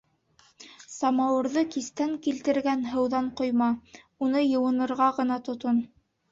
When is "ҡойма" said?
3.43-3.71